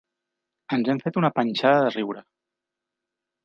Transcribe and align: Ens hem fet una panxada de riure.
Ens 0.77 0.89
hem 0.93 1.03
fet 1.03 1.21
una 1.21 1.31
panxada 1.37 1.87
de 1.87 1.95
riure. 1.95 2.27